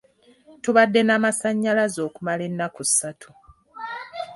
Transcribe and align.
Tetubadde 0.53 1.01
na 1.03 1.15
masannyalaze 1.23 1.99
okumala 2.07 2.41
ennaku 2.49 2.81
ssatu. 2.89 3.29